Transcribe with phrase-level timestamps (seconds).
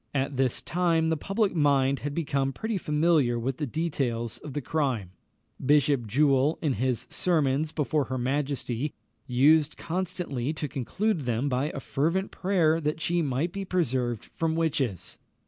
[0.15, 4.59] At this time the public mind had become pretty familiar with the details of the
[4.59, 5.11] crime.
[5.63, 8.95] Bishop Jewell, in his sermons before her majesty,
[9.27, 14.55] used constantly to conclude them by a fervent prayer that she might be preserved from
[14.55, 15.19] witches.